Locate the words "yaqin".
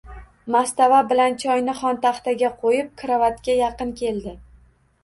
3.65-3.95